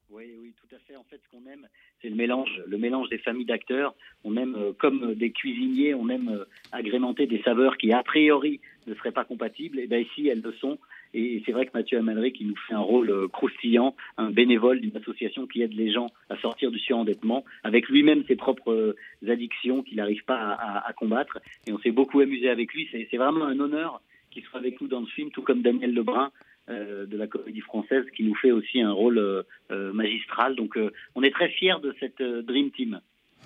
Oui, 0.10 0.26
oui, 0.42 0.54
tout 0.56 0.76
à 0.76 0.80
fait. 0.88 0.96
En 0.96 1.04
fait, 1.10 1.20
ce 1.24 1.30
qu'on 1.30 1.50
aime, 1.50 1.66
c'est 2.02 2.10
le 2.10 2.16
mélange, 2.16 2.50
le 2.68 2.78
mélange 2.78 3.10
des 3.10 3.18
familles 3.20 3.46
d'acteurs. 3.46 3.96
On 4.24 4.36
aime, 4.38 4.56
comme 4.80 5.16
des 5.16 5.32
cuisiniers, 5.32 5.94
on 5.94 6.10
aime 6.10 6.46
agrémenter 6.72 7.26
des 7.26 7.42
saveurs 7.44 7.78
qui, 7.78 7.94
a 7.94 8.04
priori, 8.04 8.60
ne 8.88 8.94
seraient 8.96 9.12
pas 9.12 9.24
compatibles. 9.24 9.80
Et 9.80 9.88
bien 9.88 10.00
ici, 10.00 10.28
elles 10.28 10.42
le 10.42 10.54
sont. 10.54 10.78
Et 11.14 11.42
c'est 11.46 11.52
vrai 11.52 11.66
que 11.66 11.72
Mathieu 11.74 11.98
Amalric, 11.98 12.36
qui 12.36 12.46
nous 12.46 12.56
fait 12.68 12.74
un 12.74 12.80
rôle 12.80 13.10
euh, 13.10 13.28
croustillant, 13.28 13.96
un 14.18 14.30
bénévole 14.30 14.80
d'une 14.80 14.96
association 14.96 15.48
qui 15.48 15.62
aide 15.62 15.74
les 15.74 15.92
gens 15.92 16.12
à 16.30 16.38
sortir 16.38 16.70
du 16.72 16.80
surendettement, 16.80 17.44
avec 17.64 17.90
lui-même 17.90 18.24
ses 18.28 18.36
propres 18.36 18.72
euh, 18.72 19.32
addictions 19.32 19.82
qu'il 19.82 19.98
n'arrive 19.98 20.24
pas 20.26 20.54
à, 20.54 20.94
combattre. 20.94 21.40
Et 21.66 21.74
on 21.74 21.80
s'est 21.80 21.92
beaucoup 21.92 22.20
amusé 22.20 22.50
avec 22.50 22.74
lui. 22.74 22.88
C'est 22.92 23.18
vraiment 23.18 23.46
un 23.46 23.60
honneur 23.60 24.02
qu'il 24.32 24.44
soit 24.44 24.60
avec 24.60 24.80
nous 24.82 24.88
dans 24.88 25.00
le 25.00 25.08
film, 25.08 25.32
tout 25.32 25.42
comme 25.42 25.62
Daniel 25.62 25.94
Lebrun 25.94 26.32
euh, 26.70 27.08
de 27.08 27.18
la 27.18 27.26
comédie 27.26 27.62
française, 27.62 28.06
qui 28.16 28.24
nous 28.24 28.36
fait 28.36 28.52
aussi 28.52 28.82
un 28.82 28.92
rôle 28.92 29.44
magistral. 29.70 30.56
Donc 30.56 30.78
on 31.16 31.24
est 31.24 31.32
très 31.32 31.50
fiers 31.50 31.80
de 31.82 31.96
cette 32.00 32.22
Dream 32.22 32.70
Team. 32.72 33.02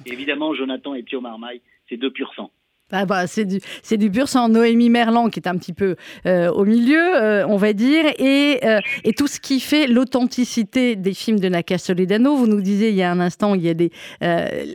Évidemment, 0.05 0.53
Jonathan 0.53 0.95
et 0.95 1.03
Pio 1.03 1.21
Marmaille, 1.21 1.61
c'est 1.87 1.97
deux 1.97 2.11
purs 2.11 2.33
sang. 2.33 2.51
Ah 2.95 3.05
bah, 3.07 3.25
c'est 3.25 3.45
du, 3.45 4.11
pur 4.11 4.29
sang. 4.29 4.49
Noémie 4.49 4.91
Merlan 4.91 5.29
qui 5.29 5.39
est 5.39 5.47
un 5.47 5.57
petit 5.57 5.73
peu 5.73 5.95
euh, 6.27 6.51
au 6.51 6.63
milieu, 6.63 7.01
euh, 7.15 7.43
on 7.47 7.57
va 7.57 7.73
dire, 7.73 8.05
et, 8.19 8.59
euh, 8.63 8.81
et 9.03 9.13
tout 9.13 9.25
ce 9.25 9.39
qui 9.39 9.59
fait 9.59 9.87
l'authenticité 9.87 10.95
des 10.95 11.15
films 11.15 11.39
de 11.39 11.49
Naka 11.49 11.79
Soledano. 11.79 12.35
Vous 12.35 12.45
nous 12.45 12.61
disiez 12.61 12.89
il 12.89 12.95
y 12.95 13.01
a 13.01 13.09
un 13.09 13.19
instant, 13.19 13.55
il 13.55 13.63
y 13.63 13.69
a 13.69 13.73
des, 13.73 13.89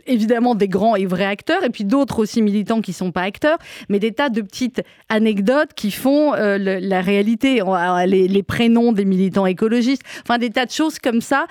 évidemment 0.05 0.53
des 0.53 0.67
grands 0.67 0.97
et 0.97 1.05
vrais 1.05 1.23
acteurs, 1.23 1.63
et 1.63 1.69
puis 1.69 1.85
d'autres 1.85 2.19
aussi 2.19 2.41
militants 2.41 2.81
qui 2.81 2.91
sont 2.91 3.13
pas 3.13 3.21
acteurs, 3.21 3.57
mais 3.87 3.99
des 3.99 4.11
tas 4.11 4.27
de 4.27 4.41
petites 4.41 4.81
anecdotes 5.07 5.73
qui 5.73 5.91
font 5.91 6.33
la 6.33 7.01
réalité. 7.01 7.61
Les, 8.05 8.27
les, 8.27 8.43
prénoms 8.43 8.91
des 8.91 9.05
militants 9.05 9.45
écologistes, 9.45 10.03
enfin 10.23 10.37
des 10.37 10.49
tas 10.49 10.65
de 10.65 10.71
choses 10.71 10.99
comme 10.99 11.21
ça 11.21 11.45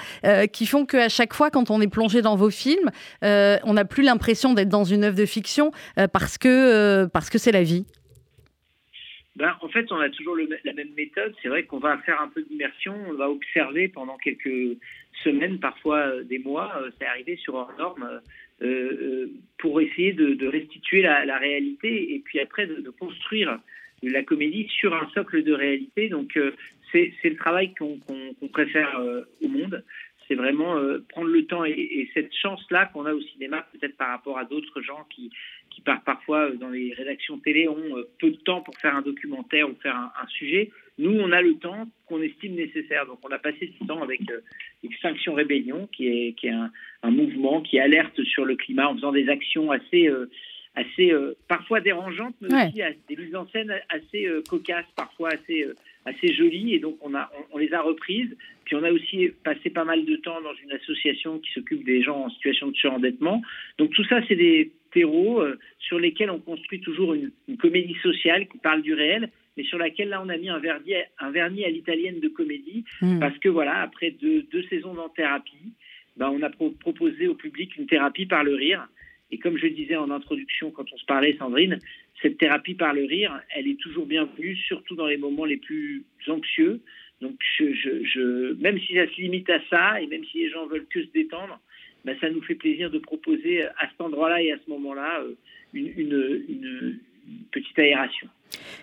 qui 0.52 0.66
font 0.66 0.84
qu'à 0.84 1.08
chaque 1.08 1.32
fois, 1.32 1.48
quand 1.50 1.70
on 1.70 1.80
est 1.80 1.88
plongé 1.88 2.20
dans 2.20 2.36
vos 2.36 2.50
films, 2.50 2.90
on 3.22 3.72
n'a 3.72 3.84
plus 3.86 4.02
l'impression 4.02 4.52
d'être 4.52 4.68
dans 4.68 4.84
une 4.84 5.04
œuvre 5.04 5.16
de 5.16 5.26
fiction 5.26 5.70
parce 6.12 6.36
que 6.36 6.57
euh, 6.58 7.06
parce 7.06 7.30
que 7.30 7.38
c'est 7.38 7.52
la 7.52 7.62
vie 7.62 7.86
ben, 9.36 9.54
en 9.60 9.68
fait, 9.68 9.92
on 9.92 10.00
a 10.00 10.08
toujours 10.08 10.36
la 10.36 10.72
même 10.72 10.92
méthode. 10.96 11.32
C'est 11.40 11.48
vrai 11.48 11.62
qu'on 11.62 11.78
va 11.78 11.96
faire 11.98 12.20
un 12.20 12.26
peu 12.26 12.42
d'immersion, 12.42 12.92
on 13.08 13.12
va 13.12 13.30
observer 13.30 13.86
pendant 13.86 14.16
quelques 14.16 14.76
semaines, 15.22 15.60
parfois 15.60 15.98
euh, 15.98 16.24
des 16.24 16.40
mois, 16.40 16.72
euh, 16.82 16.90
c'est 16.98 17.06
arrivé 17.06 17.36
sur 17.36 17.54
hors 17.54 17.72
norme, 17.78 18.20
pour 19.58 19.80
essayer 19.80 20.12
de, 20.12 20.46
restituer 20.48 21.02
la, 21.02 21.38
réalité 21.38 22.16
et 22.16 22.18
puis 22.18 22.40
après 22.40 22.66
de, 22.66 22.90
construire 22.90 23.60
la 24.02 24.24
comédie 24.24 24.66
sur 24.68 24.92
un 24.92 25.08
socle 25.14 25.44
de 25.44 25.52
réalité. 25.52 26.08
Donc, 26.08 26.36
c'est 26.90 27.12
le 27.22 27.36
travail 27.36 27.72
qu'on 27.74 28.48
préfère 28.48 29.00
au 29.40 29.46
monde 29.46 29.84
c'est 30.28 30.34
vraiment 30.34 30.76
prendre 31.08 31.28
le 31.28 31.46
temps 31.46 31.64
et 31.64 32.10
cette 32.12 32.34
chance-là 32.34 32.86
qu'on 32.86 33.06
a 33.06 33.14
au 33.14 33.20
cinéma, 33.20 33.66
peut-être 33.72 33.96
par 33.96 34.10
rapport 34.10 34.38
à 34.38 34.44
d'autres 34.44 34.82
gens 34.82 35.06
qui, 35.08 35.30
qui 35.96 36.04
parfois 36.04 36.50
euh, 36.50 36.56
dans 36.56 36.68
les 36.68 36.92
rédactions 36.94 37.38
télé 37.38 37.68
ont 37.68 37.96
euh, 37.96 38.08
peu 38.20 38.30
de 38.30 38.36
temps 38.36 38.60
pour 38.60 38.76
faire 38.76 38.94
un 38.94 39.02
documentaire 39.02 39.68
ou 39.68 39.74
faire 39.82 39.96
un, 39.96 40.26
sujet. 40.28 40.70
Nous, 40.98 41.12
on 41.18 41.32
a 41.32 41.40
le 41.40 41.54
temps 41.54 41.86
qu'on 42.06 42.20
estime 42.22 42.54
nécessaire. 42.54 43.06
Donc, 43.06 43.18
on 43.22 43.30
a 43.30 43.38
passé 43.38 43.72
ce 43.78 43.86
temps 43.86 44.02
avec 44.02 44.20
euh, 44.30 44.40
Extinction 44.84 45.34
Rébellion, 45.34 45.88
qui 45.92 46.08
est, 46.08 46.32
qui 46.32 46.48
est 46.48 46.54
un, 47.02 47.10
mouvement 47.10 47.62
qui 47.62 47.78
alerte 47.78 48.22
sur 48.24 48.44
le 48.44 48.56
climat 48.56 48.88
en 48.88 48.94
faisant 48.94 49.12
des 49.12 49.28
actions 49.28 49.70
assez, 49.70 50.10
assez 50.74 51.12
parfois 51.46 51.80
dérangeantes, 51.80 52.34
mais 52.40 52.66
aussi 52.66 52.82
des 53.08 53.16
mises 53.16 53.34
en 53.34 53.46
scène 53.48 53.72
assez 53.88 54.28
cocasses, 54.48 54.86
parfois 54.96 55.30
assez, 55.30 55.66
assez 56.04 56.34
jolies. 56.34 56.74
Et 56.74 56.80
donc, 56.80 56.96
on, 57.00 57.14
a, 57.14 57.30
on, 57.52 57.58
les 57.58 57.72
a 57.72 57.80
reprises. 57.80 58.36
Puis, 58.64 58.76
on 58.76 58.82
a 58.82 58.90
aussi 58.90 59.30
passé 59.44 59.70
pas 59.70 59.84
mal 59.84 60.04
de 60.04 60.16
temps 60.16 60.40
dans 60.40 60.54
une 60.54 60.72
association 60.72 61.38
qui 61.38 61.52
s'occupe 61.52 61.84
des 61.84 62.02
gens 62.02 62.24
en 62.24 62.30
situation 62.30 62.68
de 62.68 62.76
surendettement. 62.76 63.42
Donc, 63.78 63.90
tout 63.94 64.04
ça, 64.04 64.20
c'est 64.28 64.36
des 64.36 64.72
terreaux 64.92 65.40
euh, 65.40 65.58
sur 65.78 65.98
lesquels 65.98 66.30
on 66.30 66.38
construit 66.38 66.80
toujours 66.80 67.14
une, 67.14 67.30
comédie 67.58 67.96
sociale 68.02 68.46
qui 68.48 68.58
parle 68.58 68.82
du 68.82 68.94
réel, 68.94 69.30
mais 69.56 69.64
sur 69.64 69.78
laquelle 69.78 70.08
là 70.08 70.22
on 70.24 70.28
a 70.28 70.36
mis 70.36 70.48
un 70.48 70.58
vernis, 70.58 70.94
un 71.18 71.30
vernis 71.30 71.64
à 71.64 71.70
l'italienne 71.70 72.20
de 72.20 72.28
comédie, 72.28 72.84
hmm. 73.00 73.18
parce 73.18 73.36
que 73.38 73.48
voilà, 73.48 73.80
après 73.80 74.10
deux, 74.10 74.42
deux 74.52 74.62
saisons 74.64 74.96
en 74.98 75.08
thérapie, 75.08 75.72
ben, 76.16 76.30
on 76.30 76.42
a 76.42 76.50
proposé 76.50 77.28
au 77.28 77.34
public 77.34 77.76
une 77.76 77.86
thérapie 77.86 78.26
par 78.26 78.44
le 78.44 78.54
rire. 78.54 78.88
Et 79.30 79.38
comme 79.38 79.56
je 79.58 79.64
le 79.64 79.70
disais 79.70 79.96
en 79.96 80.10
introduction 80.10 80.70
quand 80.70 80.92
on 80.92 80.96
se 80.96 81.04
parlait, 81.04 81.36
Sandrine, 81.38 81.78
cette 82.22 82.38
thérapie 82.38 82.74
par 82.74 82.94
le 82.94 83.04
rire, 83.04 83.40
elle 83.54 83.68
est 83.68 83.78
toujours 83.78 84.06
bienvenue, 84.06 84.56
surtout 84.56 84.96
dans 84.96 85.06
les 85.06 85.18
moments 85.18 85.44
les 85.44 85.58
plus 85.58 86.04
anxieux. 86.26 86.80
Donc, 87.20 87.36
je, 87.58 87.72
je, 87.72 88.04
je, 88.04 88.54
même 88.54 88.78
si 88.80 88.94
ça 88.94 89.06
se 89.06 89.20
limite 89.20 89.50
à 89.50 89.60
ça, 89.70 90.00
et 90.00 90.06
même 90.06 90.24
si 90.24 90.38
les 90.38 90.50
gens 90.50 90.66
veulent 90.66 90.86
que 90.88 91.02
se 91.02 91.10
détendre, 91.12 91.60
bah, 92.04 92.12
ça 92.20 92.30
nous 92.30 92.42
fait 92.42 92.54
plaisir 92.54 92.90
de 92.90 92.98
proposer 92.98 93.64
à 93.64 93.88
cet 93.90 94.00
endroit-là 94.00 94.40
et 94.40 94.52
à 94.52 94.56
ce 94.64 94.70
moment-là 94.70 95.20
euh, 95.20 95.34
une, 95.74 96.98
petite 97.52 97.78
aération. 97.78 98.26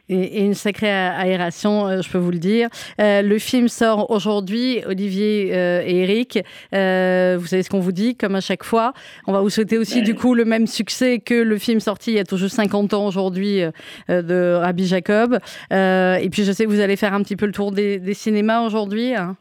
Et, 0.08 0.46
une 0.46 0.54
sacrée 0.54 0.92
aération, 0.92 1.88
euh, 1.88 2.02
je 2.04 2.12
peux 2.12 2.20
vous 2.20 2.30
le 2.30 2.38
dire. 2.38 2.70
Euh, 3.02 3.24
le 3.24 3.40
film 3.40 3.68
sort 3.68 4.12
aujourd'hui, 4.12 4.82
Olivier 4.86 5.48
et 5.48 6.04
Eric. 6.04 6.38
vous 6.72 7.48
savez 7.48 7.64
ce 7.64 7.70
qu'on 7.70 7.80
vous 7.80 7.92
dit, 7.92 8.16
comme 8.16 8.36
à 8.36 8.42
chaque 8.42 8.64
fois. 8.64 8.94
On 9.26 9.34
va 9.34 9.42
vous 9.42 9.50
souhaiter 9.50 9.80
aussi, 9.80 10.04
du 10.04 10.14
coup, 10.14 10.36
le 10.36 10.46
même 10.46 10.68
succès 10.68 11.20
que 11.20 11.34
le 11.34 11.58
film 11.58 11.80
sorti 11.80 12.12
il 12.12 12.18
y 12.18 12.20
a 12.20 12.26
toujours 12.26 12.50
50 12.50 12.94
ans 12.94 13.08
aujourd'hui 13.08 13.62
de 14.10 14.54
Rabbi 14.54 14.86
Jacob. 14.86 15.40
et 15.72 16.30
puis, 16.32 16.44
je 16.44 16.52
sais 16.52 16.66
que 16.66 16.70
vous 16.70 16.82
allez 16.82 16.98
faire 16.98 17.14
un 17.14 17.24
petit 17.24 17.36
peu 17.36 17.48
le 17.48 17.54
tour 17.54 17.72
des, 17.72 17.98
des 17.98 18.14
cinémas 18.14 18.64
aujourd'hui. 18.64 19.16
Hein. 19.16 19.38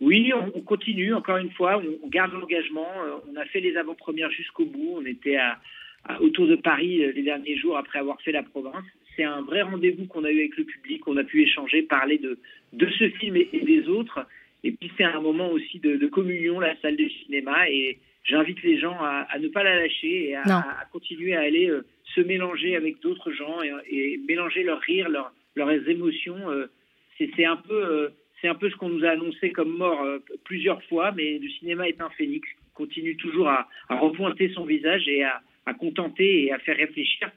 Oui, 0.00 0.32
on, 0.32 0.60
continue, 0.62 1.12
encore 1.12 1.36
une 1.36 1.50
fois, 1.50 1.82
on, 2.02 2.08
garde 2.08 2.32
l'engagement. 2.32 2.88
Euh, 3.04 3.16
on 3.30 3.36
a 3.36 3.44
fait 3.44 3.60
les 3.60 3.76
avant-premières 3.76 4.30
jusqu'au 4.30 4.64
bout. 4.64 4.96
On 4.96 5.04
était 5.04 5.36
à, 5.36 5.58
autour 6.20 6.46
de 6.46 6.56
Paris 6.56 7.04
euh, 7.04 7.12
les 7.12 7.22
derniers 7.22 7.58
jours 7.58 7.76
après 7.76 7.98
avoir 7.98 8.20
fait 8.22 8.32
la 8.32 8.42
province. 8.42 8.84
C'est 9.14 9.24
un 9.24 9.42
vrai 9.42 9.60
rendez-vous 9.60 10.06
qu'on 10.06 10.24
a 10.24 10.30
eu 10.30 10.38
avec 10.38 10.56
le 10.56 10.64
public. 10.64 11.06
On 11.06 11.18
a 11.18 11.24
pu 11.24 11.42
échanger, 11.42 11.82
parler 11.82 12.16
de, 12.16 12.38
de 12.72 12.88
ce 12.98 13.10
film 13.10 13.36
et, 13.36 13.48
des 13.52 13.88
autres. 13.88 14.26
Et 14.64 14.72
puis 14.72 14.90
c'est 14.96 15.04
un 15.04 15.20
moment 15.20 15.50
aussi 15.50 15.78
de, 15.80 16.06
communion, 16.06 16.60
la 16.60 16.74
salle 16.80 16.96
de 16.96 17.08
cinéma. 17.24 17.68
Et 17.68 17.98
j'invite 18.24 18.62
les 18.62 18.78
gens 18.78 18.96
à, 18.98 19.38
ne 19.38 19.48
pas 19.48 19.62
la 19.62 19.76
lâcher 19.76 20.30
et 20.30 20.36
à, 20.36 20.86
continuer 20.92 21.34
à 21.34 21.40
aller 21.40 21.68
euh, 21.68 21.84
se 22.14 22.22
mélanger 22.22 22.74
avec 22.74 23.00
d'autres 23.00 23.32
gens 23.32 23.58
et, 23.62 24.18
mélanger 24.26 24.62
leurs 24.62 24.80
rires, 24.80 25.10
leurs 25.56 25.88
émotions. 25.90 26.38
c'est 27.18 27.44
un 27.44 27.56
peu 27.56 28.10
c'est 28.40 28.48
un 28.48 28.54
peu 28.54 28.70
ce 28.70 28.76
qu'on 28.76 28.88
nous 28.88 29.04
a 29.04 29.10
annoncé 29.10 29.50
comme 29.50 29.76
mort 29.76 30.02
euh, 30.02 30.18
plusieurs 30.44 30.82
fois, 30.84 31.12
mais 31.12 31.38
le 31.38 31.48
cinéma 31.50 31.88
est 31.88 32.00
un 32.00 32.10
phénix, 32.10 32.48
continue 32.74 33.16
toujours 33.16 33.48
à, 33.48 33.68
repointer 33.88 34.50
son 34.54 34.64
visage 34.64 35.06
et 35.08 35.24
à, 35.24 35.40
contenter 35.78 36.46
et 36.46 36.52
à 36.52 36.58
faire 36.58 36.76
réfléchir. 36.76 37.30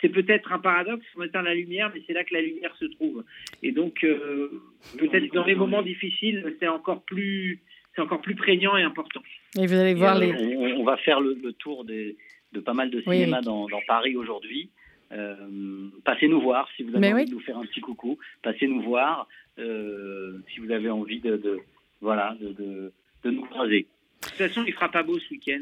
C'est 0.00 0.10
peut-être 0.10 0.52
un 0.52 0.58
paradoxe, 0.58 1.06
on 1.16 1.22
éteint 1.22 1.42
la 1.42 1.54
lumière, 1.54 1.90
mais 1.94 2.02
c'est 2.06 2.12
là 2.12 2.22
que 2.22 2.34
la 2.34 2.42
lumière 2.42 2.74
se 2.76 2.84
trouve. 2.84 3.24
Et 3.62 3.72
donc, 3.72 4.04
euh, 4.04 4.62
peut-être 4.98 5.32
dans 5.32 5.44
les 5.44 5.54
moments 5.54 5.82
difficiles, 5.82 6.54
c'est 6.60 6.68
encore 6.68 7.02
plus, 7.02 7.60
c'est 7.96 8.02
encore 8.02 8.20
plus 8.20 8.34
prégnant 8.34 8.76
et 8.76 8.82
important. 8.82 9.22
Et 9.58 9.66
vous 9.66 9.74
allez 9.74 9.94
voir 9.94 10.18
les. 10.18 10.32
On, 10.76 10.84
va 10.84 10.98
faire 10.98 11.20
le, 11.20 11.52
tour 11.54 11.84
de 11.84 12.14
pas 12.60 12.74
mal 12.74 12.90
de 12.90 13.00
cinémas 13.00 13.40
dans, 13.40 13.66
Paris 13.86 14.16
aujourd'hui. 14.16 14.68
Euh, 15.12 15.88
passez 16.04 16.28
nous 16.28 16.40
voir 16.40 16.68
si 16.76 16.82
vous 16.82 16.94
avez 16.94 17.12
envie 17.12 17.24
de 17.24 17.30
nous 17.32 17.40
faire 17.40 17.58
un 17.58 17.64
petit 17.64 17.80
coucou. 17.80 18.18
Passez 18.42 18.66
nous 18.66 18.82
voir. 18.82 19.26
Euh, 19.58 20.38
si 20.52 20.60
vous 20.60 20.70
avez 20.70 20.90
envie 20.90 21.20
de, 21.20 21.60
voilà, 22.00 22.36
de, 22.40 22.92
de, 23.24 23.30
nous 23.30 23.44
croiser. 23.46 23.86
De 24.20 24.28
toute 24.28 24.48
façon, 24.48 24.64
il 24.66 24.72
fera 24.72 24.90
pas 24.90 25.04
beau 25.04 25.16
ce 25.18 25.30
week-end. 25.30 25.60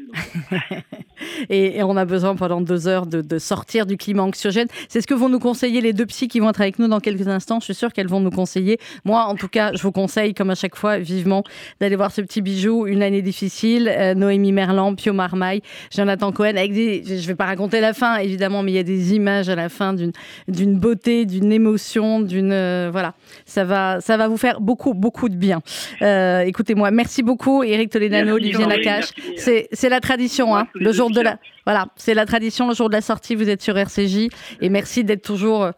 et, 1.49 1.83
on 1.83 1.95
a 1.95 2.05
besoin 2.05 2.35
pendant 2.35 2.59
deux 2.59 2.87
heures 2.87 3.05
de, 3.05 3.37
sortir 3.37 3.85
du 3.85 3.97
climat 3.97 4.23
anxiogène. 4.23 4.67
C'est 4.89 4.99
ce 4.99 5.05
que 5.05 5.13
vont 5.13 5.29
nous 5.29 5.39
conseiller 5.39 5.79
les 5.79 5.93
deux 5.93 6.07
psys 6.07 6.27
qui 6.27 6.39
vont 6.39 6.49
être 6.49 6.61
avec 6.61 6.79
nous 6.79 6.87
dans 6.87 6.99
quelques 6.99 7.27
instants. 7.27 7.59
Je 7.59 7.65
suis 7.65 7.75
sûre 7.75 7.93
qu'elles 7.93 8.07
vont 8.07 8.19
nous 8.19 8.31
conseiller. 8.31 8.79
Moi, 9.05 9.23
en 9.23 9.35
tout 9.35 9.47
cas, 9.47 9.73
je 9.73 9.81
vous 9.83 9.91
conseille, 9.91 10.33
comme 10.33 10.49
à 10.49 10.55
chaque 10.55 10.75
fois, 10.75 10.97
vivement, 10.97 11.43
d'aller 11.79 11.95
voir 11.95 12.11
ce 12.11 12.21
petit 12.21 12.41
bijou, 12.41 12.87
Une 12.87 13.03
année 13.03 13.21
difficile, 13.21 13.93
euh, 13.95 14.15
Noémie 14.15 14.51
Merlan, 14.51 14.95
Pio 14.95 15.13
Marmaille, 15.13 15.61
Jonathan 15.95 16.31
Cohen, 16.31 16.55
avec 16.57 16.73
des, 16.73 17.03
je 17.05 17.27
vais 17.27 17.35
pas 17.35 17.45
raconter 17.45 17.79
la 17.79 17.93
fin, 17.93 18.17
évidemment, 18.17 18.63
mais 18.63 18.71
il 18.71 18.75
y 18.75 18.79
a 18.79 18.83
des 18.83 19.13
images 19.13 19.49
à 19.49 19.55
la 19.55 19.69
fin 19.69 19.93
d'une 19.93 20.79
beauté, 20.79 21.25
d'une 21.25 21.51
émotion, 21.51 22.21
d'une, 22.21 22.51
euh, 22.51 22.89
voilà. 22.91 23.13
Ça 23.45 23.63
va, 23.63 24.01
ça 24.01 24.17
va 24.17 24.27
vous 24.27 24.37
faire 24.37 24.61
beaucoup, 24.61 24.95
beaucoup 24.95 25.29
de 25.29 25.35
bien. 25.35 25.61
Euh, 26.01 26.41
écoutez-moi, 26.41 26.89
merci 26.89 27.21
beaucoup, 27.21 27.63
Eric 27.63 27.91
Toledano, 27.91 28.37
Olivier 28.55 28.65
Nakache. 28.65 29.09
C'est 29.35 29.89
la 29.89 29.99
tradition, 29.99 30.55
hein, 30.55 30.67
le 30.73 30.91
jour 30.91 31.09
de 31.11 31.21
la, 31.21 31.37
voilà, 31.65 31.87
c'est 31.95 32.13
la 32.13 32.25
tradition, 32.25 32.67
le 32.67 32.73
jour 32.73 32.89
de 32.89 32.93
la 32.93 33.01
sortie, 33.01 33.35
vous 33.35 33.49
êtes 33.49 33.61
sur 33.61 33.77
RCJ, 33.77 34.29
et 34.61 34.69
merci 34.69 35.03
d'être 35.03 35.23
toujours, 35.23 35.71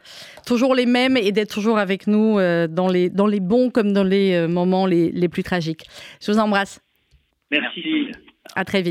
toujours 0.45 0.75
les 0.75 0.85
mêmes 0.85 1.17
et 1.17 1.31
d'être 1.31 1.53
toujours 1.53 1.77
avec 1.77 2.07
nous 2.07 2.39
euh, 2.39 2.67
dans 2.67 2.87
les, 2.87 3.09
dans 3.09 3.27
les 3.27 3.39
bons 3.39 3.69
comme 3.69 3.93
dans 3.93 4.03
les 4.03 4.47
moments 4.47 4.85
les, 4.85 5.11
les 5.11 5.29
plus 5.29 5.43
tragiques. 5.43 5.85
Je 6.21 6.31
vous 6.31 6.39
embrasse. 6.39 6.79
Merci. 7.51 8.11
À 8.55 8.65
très 8.65 8.81
vite. 8.81 8.87